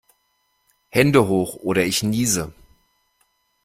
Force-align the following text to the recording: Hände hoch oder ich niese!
Hände 0.89 1.27
hoch 1.27 1.57
oder 1.57 1.83
ich 1.83 2.01
niese! 2.01 2.55